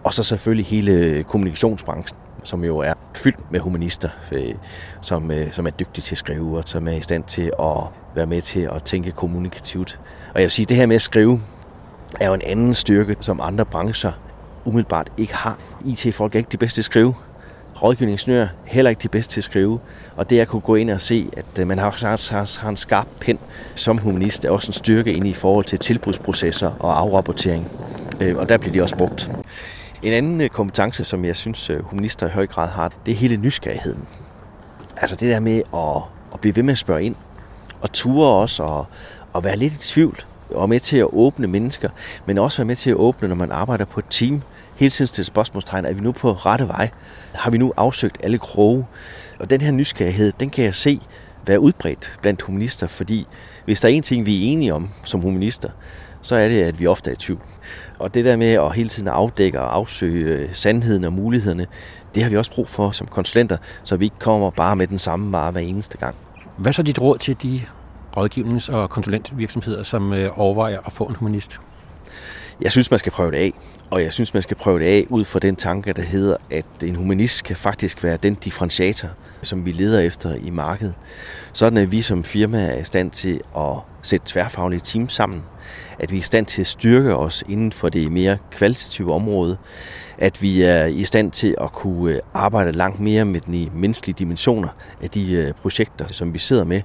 Og 0.04 0.14
så 0.14 0.22
selvfølgelig 0.22 0.66
hele 0.66 1.22
kommunikationsbranchen, 1.22 2.18
som 2.44 2.64
jo 2.64 2.78
er 2.78 2.94
fyldt 3.16 3.52
med 3.52 3.60
humanister, 3.60 4.08
øh, 4.32 4.54
som, 5.00 5.30
øh, 5.30 5.52
som 5.52 5.66
er 5.66 5.70
dygtige 5.70 6.02
til 6.02 6.14
at 6.14 6.18
skrive, 6.18 6.58
og 6.58 6.62
som 6.66 6.88
er 6.88 6.92
i 6.92 7.00
stand 7.00 7.24
til 7.24 7.52
at 7.60 7.76
være 8.14 8.26
med 8.26 8.40
til 8.40 8.60
at 8.60 8.82
tænke 8.82 9.10
kommunikativt. 9.10 10.00
Og 10.34 10.40
jeg 10.40 10.42
vil 10.42 10.50
sige, 10.50 10.66
det 10.66 10.76
her 10.76 10.86
med 10.86 10.96
at 10.96 11.02
skrive, 11.02 11.40
er 12.20 12.26
jo 12.26 12.34
en 12.34 12.42
anden 12.42 12.74
styrke, 12.74 13.16
som 13.20 13.40
andre 13.42 13.64
brancher 13.64 14.12
umiddelbart 14.64 15.12
ikke 15.18 15.34
har. 15.34 15.58
IT-folk 15.84 16.34
er 16.34 16.38
ikke 16.38 16.48
de 16.52 16.56
bedste 16.56 16.76
til 16.76 16.80
at 16.80 16.84
skrive. 16.84 17.14
Rådgivningsnør 17.82 18.46
heller 18.64 18.90
ikke 18.90 19.02
de 19.02 19.08
bedste 19.08 19.32
til 19.32 19.40
at 19.40 19.44
skrive. 19.44 19.80
Og 20.16 20.30
det 20.30 20.40
at 20.40 20.48
kunne 20.48 20.60
gå 20.60 20.74
ind 20.74 20.90
og 20.90 21.00
se, 21.00 21.28
at 21.36 21.58
øh, 21.60 21.66
man 21.66 21.78
har, 21.78 21.90
har, 22.06 22.60
har 22.60 22.68
en 22.68 22.76
skarp 22.76 23.06
pen 23.20 23.38
som 23.74 23.98
humanist, 23.98 24.44
er 24.44 24.50
også 24.50 24.68
en 24.68 24.72
styrke 24.72 25.12
ind 25.12 25.26
i 25.26 25.34
forhold 25.34 25.64
til 25.64 25.78
tilbudsprocesser 25.78 26.70
og 26.78 26.98
afrapportering. 26.98 27.68
Øh, 28.20 28.36
og 28.36 28.48
der 28.48 28.58
bliver 28.58 28.72
de 28.72 28.82
også 28.82 28.96
brugt. 28.96 29.30
En 30.02 30.12
anden 30.12 30.40
øh, 30.40 30.48
kompetence, 30.48 31.04
som 31.04 31.24
jeg 31.24 31.36
synes, 31.36 31.70
humanister 31.80 32.26
i 32.26 32.30
høj 32.30 32.46
grad 32.46 32.68
har, 32.68 32.92
det 33.06 33.12
er 33.12 33.16
hele 33.16 33.36
nysgerrigheden. 33.36 34.04
Altså 34.96 35.16
det 35.16 35.28
der 35.28 35.40
med 35.40 35.62
at, 35.74 36.02
at 36.34 36.40
blive 36.40 36.56
ved 36.56 36.62
med 36.62 36.72
at 36.72 36.78
spørge 36.78 37.02
ind, 37.02 37.14
og 37.80 37.92
ture 37.92 38.28
også, 38.28 38.62
og, 38.62 38.86
og 39.32 39.44
være 39.44 39.56
lidt 39.56 39.74
i 39.74 39.78
tvivl, 39.78 40.24
og 40.52 40.68
med 40.68 40.80
til 40.80 40.96
at 40.96 41.06
åbne 41.12 41.46
mennesker, 41.46 41.88
men 42.26 42.38
også 42.38 42.58
være 42.58 42.66
med 42.66 42.76
til 42.76 42.90
at 42.90 42.96
åbne, 42.96 43.28
når 43.28 43.36
man 43.36 43.52
arbejder 43.52 43.84
på 43.84 44.00
et 44.00 44.06
team. 44.10 44.42
Hele 44.76 44.90
tiden 44.90 45.12
til 45.12 45.24
spørgsmålstegn, 45.24 45.84
er 45.84 45.92
vi 45.92 46.00
nu 46.00 46.12
på 46.12 46.32
rette 46.32 46.68
vej? 46.68 46.90
Har 47.34 47.50
vi 47.50 47.58
nu 47.58 47.72
afsøgt 47.76 48.18
alle 48.22 48.38
kroge? 48.38 48.86
Og 49.40 49.50
den 49.50 49.60
her 49.60 49.70
nysgerrighed, 49.70 50.32
den 50.40 50.50
kan 50.50 50.64
jeg 50.64 50.74
se 50.74 51.00
være 51.46 51.60
udbredt 51.60 52.18
blandt 52.22 52.42
humanister, 52.42 52.86
fordi 52.86 53.26
hvis 53.64 53.80
der 53.80 53.88
er 53.88 53.92
en 53.92 54.02
ting, 54.02 54.26
vi 54.26 54.36
er 54.36 54.52
enige 54.52 54.74
om 54.74 54.88
som 55.04 55.20
humanister, 55.20 55.70
så 56.22 56.36
er 56.36 56.48
det, 56.48 56.62
at 56.62 56.80
vi 56.80 56.86
ofte 56.86 57.10
er 57.10 57.14
i 57.14 57.16
tvivl. 57.16 57.40
Og 57.98 58.14
det 58.14 58.24
der 58.24 58.36
med 58.36 58.52
at 58.52 58.74
hele 58.74 58.88
tiden 58.88 59.08
afdække 59.08 59.60
og 59.60 59.74
afsøge 59.74 60.24
øh, 60.24 60.48
sandheden 60.52 61.04
og 61.04 61.12
mulighederne, 61.12 61.66
det 62.14 62.22
har 62.22 62.30
vi 62.30 62.36
også 62.36 62.50
brug 62.50 62.68
for 62.68 62.90
som 62.90 63.06
konsulenter, 63.06 63.56
så 63.82 63.96
vi 63.96 64.04
ikke 64.04 64.18
kommer 64.18 64.50
bare 64.50 64.76
med 64.76 64.86
den 64.86 64.98
samme 64.98 65.32
vare 65.32 65.52
hver 65.52 65.60
eneste 65.60 65.98
gang. 65.98 66.14
Hvad 66.56 66.72
så 66.72 66.82
dit 66.82 67.00
råd 67.00 67.18
til 67.18 67.42
de 67.42 67.60
rådgivnings- 68.16 68.72
og 68.72 68.90
konsulentvirksomheder, 68.90 69.82
som 69.82 70.12
øh, 70.12 70.38
overvejer 70.38 70.78
at 70.86 70.92
få 70.92 71.04
en 71.04 71.16
humanist? 71.16 71.60
Jeg 72.60 72.72
synes, 72.72 72.90
man 72.90 72.98
skal 72.98 73.12
prøve 73.12 73.30
det 73.30 73.36
af. 73.36 73.52
Og 73.90 74.02
jeg 74.02 74.12
synes, 74.12 74.34
man 74.34 74.42
skal 74.42 74.56
prøve 74.56 74.78
det 74.78 74.84
af 74.84 75.06
ud 75.08 75.24
fra 75.24 75.38
den 75.38 75.56
tanke, 75.56 75.92
der 75.92 76.02
hedder, 76.02 76.36
at 76.50 76.66
en 76.84 76.94
humanist 76.94 77.44
kan 77.44 77.56
faktisk 77.56 78.04
være 78.04 78.16
den 78.16 78.34
differentiator, 78.34 79.08
som 79.42 79.64
vi 79.64 79.72
leder 79.72 80.00
efter 80.00 80.34
i 80.34 80.50
markedet. 80.50 80.94
Sådan 81.52 81.78
at 81.78 81.92
vi 81.92 82.02
som 82.02 82.24
firma 82.24 82.62
er 82.62 82.76
i 82.76 82.84
stand 82.84 83.10
til 83.10 83.40
at 83.56 83.76
sætte 84.02 84.26
tværfaglige 84.26 84.80
teams 84.84 85.12
sammen. 85.12 85.42
At 85.98 86.10
vi 86.10 86.16
er 86.16 86.20
i 86.20 86.22
stand 86.22 86.46
til 86.46 86.60
at 86.60 86.66
styrke 86.66 87.16
os 87.16 87.44
inden 87.48 87.72
for 87.72 87.88
det 87.88 88.12
mere 88.12 88.38
kvalitative 88.50 89.14
område 89.14 89.58
at 90.20 90.42
vi 90.42 90.62
er 90.62 90.84
i 90.84 91.04
stand 91.04 91.30
til 91.30 91.54
at 91.60 91.72
kunne 91.72 92.14
øh, 92.14 92.20
arbejde 92.34 92.72
langt 92.72 93.00
mere 93.00 93.24
med 93.24 93.40
de 93.40 93.70
menneskelige 93.74 94.16
dimensioner 94.18 94.68
af 95.02 95.10
de 95.10 95.32
øh, 95.32 95.52
projekter, 95.52 96.06
som 96.10 96.34
vi 96.34 96.38
sidder 96.38 96.64
med, 96.64 96.82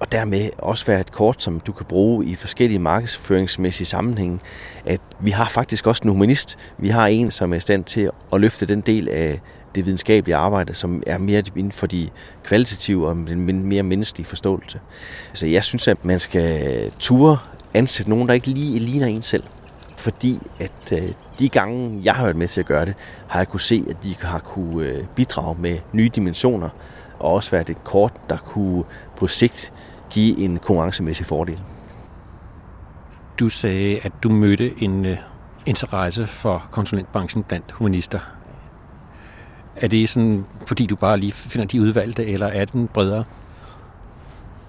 og 0.00 0.12
dermed 0.12 0.50
også 0.58 0.86
være 0.86 1.00
et 1.00 1.12
kort, 1.12 1.42
som 1.42 1.60
du 1.60 1.72
kan 1.72 1.86
bruge 1.86 2.26
i 2.26 2.34
forskellige 2.34 2.78
markedsføringsmæssige 2.78 3.86
sammenhænge, 3.86 4.38
at 4.84 5.00
vi 5.20 5.30
har 5.30 5.48
faktisk 5.48 5.86
også 5.86 6.02
en 6.04 6.10
humanist. 6.10 6.58
Vi 6.78 6.88
har 6.88 7.06
en, 7.06 7.30
som 7.30 7.52
er 7.52 7.56
i 7.56 7.60
stand 7.60 7.84
til 7.84 8.10
at 8.32 8.40
løfte 8.40 8.66
den 8.66 8.80
del 8.80 9.08
af 9.08 9.40
det 9.74 9.86
videnskabelige 9.86 10.36
arbejde, 10.36 10.74
som 10.74 11.02
er 11.06 11.18
mere 11.18 11.42
inden 11.56 11.72
for 11.72 11.86
de 11.86 12.08
kvalitative 12.44 13.08
og 13.08 13.14
den 13.14 13.66
mere 13.66 13.82
menneskelige 13.82 14.26
forståelse. 14.26 14.80
Så 15.32 15.46
jeg 15.46 15.64
synes, 15.64 15.88
at 15.88 16.04
man 16.04 16.18
skal 16.18 16.90
ture 16.98 17.38
ansætte 17.74 18.10
nogen, 18.10 18.28
der 18.28 18.34
ikke 18.34 18.48
lige 18.48 18.78
ligner 18.78 19.06
en 19.06 19.22
selv 19.22 19.44
fordi 20.02 20.40
at 20.60 20.92
øh, 20.92 21.12
de 21.38 21.48
gange, 21.48 22.00
jeg 22.04 22.14
har 22.14 22.22
været 22.22 22.36
med 22.36 22.48
til 22.48 22.60
at 22.60 22.66
gøre 22.66 22.86
det, 22.86 22.94
har 23.28 23.40
jeg 23.40 23.48
kunne 23.48 23.60
se, 23.60 23.84
at 23.90 23.96
de 24.02 24.14
har 24.20 24.38
kunne 24.38 24.86
øh, 24.86 25.04
bidrage 25.16 25.56
med 25.60 25.78
nye 25.92 26.10
dimensioner, 26.14 26.68
og 27.18 27.32
også 27.32 27.50
været 27.50 27.70
et 27.70 27.84
kort, 27.84 28.12
der 28.30 28.36
kunne 28.36 28.84
på 29.16 29.26
sigt 29.26 29.72
give 30.10 30.38
en 30.38 30.58
konkurrencemæssig 30.58 31.26
fordel. 31.26 31.60
Du 33.38 33.48
sagde, 33.48 34.00
at 34.02 34.12
du 34.22 34.30
mødte 34.30 34.82
en 34.82 35.06
uh, 35.06 35.16
interesse 35.66 36.26
for 36.26 36.68
konsulentbranchen 36.70 37.42
blandt 37.42 37.72
humanister. 37.72 38.20
Er 39.76 39.88
det 39.88 40.08
sådan, 40.08 40.44
fordi 40.66 40.86
du 40.86 40.96
bare 40.96 41.18
lige 41.18 41.32
finder 41.32 41.66
de 41.66 41.82
udvalgte, 41.82 42.26
eller 42.26 42.46
er 42.46 42.64
den 42.64 42.88
bredere? 42.88 43.24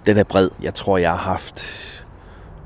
Den 0.05 0.17
er 0.17 0.23
bred. 0.23 0.49
Jeg 0.61 0.73
tror, 0.73 0.97
jeg 0.97 1.09
har 1.09 1.17
haft 1.17 1.63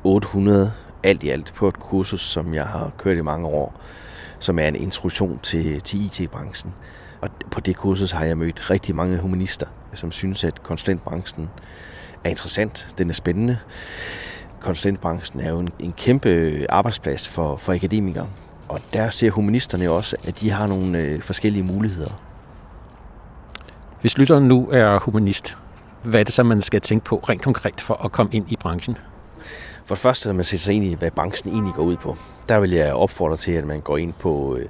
800 0.04 0.72
alt 1.04 1.24
i 1.24 1.30
alt 1.30 1.54
på 1.56 1.68
et 1.68 1.80
kursus, 1.80 2.22
som 2.22 2.54
jeg 2.54 2.66
har 2.66 2.92
kørt 2.98 3.18
i 3.18 3.22
mange 3.22 3.48
år, 3.48 3.82
som 4.40 4.60
er 4.60 4.68
en 4.68 4.76
introduktion 4.76 5.40
til, 5.44 5.82
til 5.82 6.06
IT-branchen. 6.06 6.74
Og 7.22 7.30
på 7.52 7.60
det 7.60 7.76
kursus 7.76 8.12
har 8.12 8.26
jeg 8.26 8.38
mødt 8.38 8.70
rigtig 8.70 8.96
mange 8.96 9.18
humanister, 9.18 9.66
som 9.94 10.12
synes, 10.12 10.44
at 10.44 10.64
konsulentbranchen 10.64 11.50
er 12.24 12.30
interessant, 12.30 12.88
den 12.98 13.10
er 13.10 13.14
spændende. 13.14 13.58
Konsulentbranchen 14.60 15.40
er 15.40 15.50
jo 15.50 15.60
en, 15.60 15.70
en 15.80 15.94
kæmpe 15.94 16.30
øh, 16.30 16.66
arbejdsplads 16.70 17.28
for, 17.28 17.58
for 17.58 17.74
akademikere, 17.74 18.28
og 18.70 18.80
der 18.94 19.10
ser 19.10 19.32
humanisterne 19.32 19.92
også, 19.92 20.16
at 20.24 20.40
de 20.42 20.50
har 20.50 20.68
nogle 20.68 21.00
øh, 21.00 21.22
forskellige 21.22 21.64
muligheder. 21.64 22.22
Hvis 24.02 24.18
lytteren 24.18 24.48
nu 24.48 24.70
er 24.72 25.00
humanist, 25.00 25.58
hvad 26.04 26.20
er 26.20 26.24
det 26.24 26.34
så, 26.34 26.44
man 26.44 26.62
skal 26.62 26.82
tænke 26.82 27.06
på 27.06 27.18
rent 27.30 27.42
konkret 27.42 27.82
for 27.82 28.06
at 28.06 28.12
komme 28.12 28.34
ind 28.34 28.52
i 28.52 28.56
branchen? 28.56 28.98
For 29.88 29.96
det 29.96 30.02
første, 30.02 30.30
at 30.30 30.36
man 30.36 30.44
sætter 30.44 30.64
sig 30.64 30.74
ind 30.74 30.86
i, 30.86 30.94
hvad 30.94 31.12
branchen 31.12 31.54
egentlig 31.54 31.74
går 31.74 31.84
ud 31.84 31.96
på. 31.96 32.18
Der 32.50 32.60
vil 32.60 32.72
jeg 32.72 32.94
opfordre 32.94 33.38
til, 33.38 33.52
at 33.52 33.66
man 33.66 33.82
går 33.82 33.98
ind 33.98 34.14
på 34.14 34.56
øh, 34.56 34.66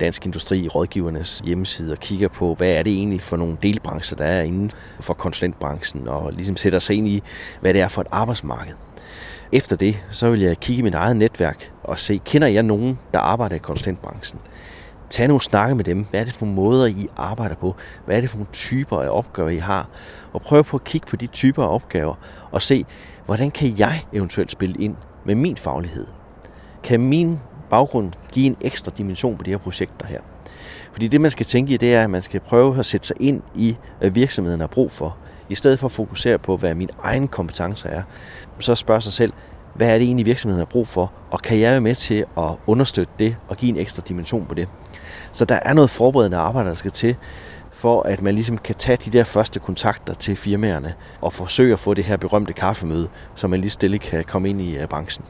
Dansk 0.00 0.26
Industri, 0.26 0.68
rådgivernes 0.68 1.40
hjemmeside 1.44 1.92
og 1.92 1.98
kigger 1.98 2.28
på, 2.28 2.54
hvad 2.54 2.70
er 2.70 2.82
det 2.82 2.92
egentlig 2.92 3.20
for 3.20 3.36
nogle 3.36 3.56
delbrancher, 3.62 4.16
der 4.16 4.24
er 4.24 4.42
inden 4.42 4.70
for 5.00 5.14
konsulentbranchen, 5.14 6.08
og 6.08 6.32
ligesom 6.32 6.56
sætter 6.56 6.78
sig 6.78 6.96
ind 6.96 7.08
i, 7.08 7.22
hvad 7.60 7.74
det 7.74 7.80
er 7.80 7.88
for 7.88 8.00
et 8.00 8.06
arbejdsmarked. 8.10 8.74
Efter 9.52 9.76
det, 9.76 10.04
så 10.10 10.30
vil 10.30 10.40
jeg 10.40 10.60
kigge 10.60 10.80
i 10.80 10.82
mit 10.82 10.94
eget 10.94 11.16
netværk 11.16 11.72
og 11.82 11.98
se, 11.98 12.20
kender 12.24 12.48
jeg 12.48 12.62
nogen, 12.62 12.98
der 13.14 13.18
arbejder 13.18 13.56
i 13.56 13.58
konsulentbranchen? 13.58 14.40
Tag 15.10 15.28
nogle 15.28 15.42
snakke 15.42 15.74
med 15.74 15.84
dem. 15.84 16.06
Hvad 16.10 16.20
er 16.20 16.24
det 16.24 16.32
for 16.32 16.46
måder, 16.46 16.86
I 16.86 17.08
arbejder 17.16 17.54
på? 17.54 17.76
Hvad 18.04 18.16
er 18.16 18.20
det 18.20 18.30
for 18.30 18.36
nogle 18.36 18.52
typer 18.52 19.02
af 19.02 19.08
opgaver, 19.08 19.48
I 19.48 19.56
har? 19.56 19.88
Og 20.32 20.40
prøv 20.40 20.64
på 20.64 20.76
at 20.76 20.84
kigge 20.84 21.06
på 21.06 21.16
de 21.16 21.26
typer 21.26 21.62
af 21.62 21.74
opgaver 21.74 22.14
og 22.50 22.62
se, 22.62 22.84
hvordan 23.26 23.50
kan 23.50 23.78
jeg 23.78 24.04
eventuelt 24.12 24.50
spille 24.50 24.80
ind 24.80 24.96
med 25.26 25.34
min 25.34 25.56
faglighed? 25.56 26.06
Kan 26.82 27.00
min 27.00 27.38
baggrund 27.70 28.12
give 28.32 28.46
en 28.46 28.56
ekstra 28.60 28.92
dimension 28.98 29.36
på 29.36 29.44
de 29.44 29.50
her 29.50 29.58
projekter 29.58 30.06
her? 30.06 30.20
Fordi 30.92 31.08
det, 31.08 31.20
man 31.20 31.30
skal 31.30 31.46
tænke 31.46 31.74
i, 31.74 31.76
det 31.76 31.94
er, 31.94 32.04
at 32.04 32.10
man 32.10 32.22
skal 32.22 32.40
prøve 32.40 32.78
at 32.78 32.86
sætte 32.86 33.06
sig 33.06 33.16
ind 33.20 33.42
i, 33.54 33.76
hvad 33.98 34.10
virksomheden 34.10 34.60
har 34.60 34.66
brug 34.66 34.90
for. 34.90 35.16
i 35.48 35.54
stedet 35.54 35.78
for 35.78 35.86
at 35.86 35.92
fokusere 35.92 36.38
på, 36.38 36.56
hvad 36.56 36.74
min 36.74 36.90
egen 37.02 37.28
kompetencer 37.28 37.88
er, 37.88 38.02
så 38.60 38.74
spørge 38.74 39.00
sig 39.00 39.12
selv, 39.12 39.32
hvad 39.74 39.88
er 39.88 39.98
det 39.98 40.02
egentlig 40.02 40.26
virksomheden 40.26 40.58
har 40.58 40.66
brug 40.66 40.88
for, 40.88 41.12
og 41.30 41.42
kan 41.42 41.60
jeg 41.60 41.70
være 41.70 41.80
med 41.80 41.94
til 41.94 42.24
at 42.38 42.50
understøtte 42.66 43.12
det 43.18 43.36
og 43.48 43.56
give 43.56 43.68
en 43.68 43.76
ekstra 43.76 44.02
dimension 44.08 44.46
på 44.46 44.54
det. 44.54 44.68
Så 45.32 45.44
der 45.44 45.58
er 45.62 45.72
noget 45.72 45.90
forberedende 45.90 46.36
arbejde, 46.36 46.68
der 46.68 46.74
skal 46.74 46.90
til, 46.90 47.16
for 47.82 48.02
at 48.02 48.22
man 48.22 48.34
ligesom 48.34 48.58
kan 48.58 48.74
tage 48.74 48.96
de 48.96 49.10
der 49.10 49.24
første 49.24 49.60
kontakter 49.60 50.14
til 50.14 50.36
firmaerne 50.36 50.94
og 51.20 51.32
forsøge 51.32 51.72
at 51.72 51.78
få 51.78 51.94
det 51.94 52.04
her 52.04 52.16
berømte 52.16 52.52
kaffemøde, 52.52 53.08
så 53.34 53.48
man 53.48 53.60
lige 53.60 53.70
stille 53.70 53.98
kan 53.98 54.24
komme 54.24 54.48
ind 54.50 54.60
i 54.60 54.78
øh, 54.78 54.88
branchen. 54.88 55.24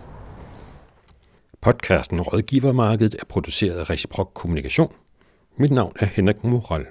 Podcasten 1.61 2.21
Rådgivermarkedet 2.21 3.15
er 3.21 3.25
produceret 3.25 3.79
af 3.79 3.91
Reciprok 3.91 4.31
Kommunikation. 4.35 4.93
Mit 5.57 5.71
navn 5.71 5.93
er 6.01 6.07
Henrik 6.07 6.45
Moral. 6.45 6.87